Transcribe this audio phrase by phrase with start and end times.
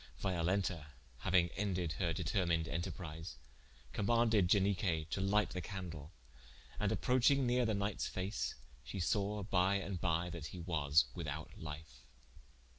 [0.19, 0.87] Violenta
[1.25, 3.35] hauing ended her determined enterprise,
[3.93, 6.11] commaunded Ianique to light the candle,
[6.79, 11.55] and approching nere the knightes face, shee sawe by and by that he was without
[11.55, 11.99] life.